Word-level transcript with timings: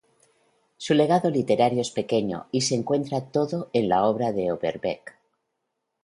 Su 0.77 0.95
legado 0.95 1.29
literario 1.29 1.79
es 1.79 1.91
pequeño 1.91 2.47
y 2.51 2.61
se 2.61 2.73
encuentra 2.73 3.23
todo 3.29 3.69
en 3.71 3.87
la 3.87 4.03
obra 4.07 4.31
de 4.31 4.51
Overbeck. 4.51 5.15